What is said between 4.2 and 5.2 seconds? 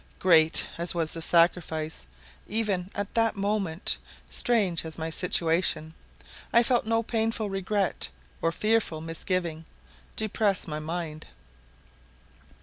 strange as was my